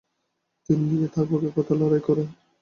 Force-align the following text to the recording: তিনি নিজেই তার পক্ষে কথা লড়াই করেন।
তিনি 0.65 0.81
নিজেই 0.83 1.11
তার 1.13 1.25
পক্ষে 1.29 1.49
কথা 1.57 1.73
লড়াই 1.75 2.01
করেন। 2.07 2.27